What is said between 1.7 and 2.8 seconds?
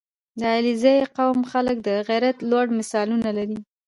د غیرت لوړ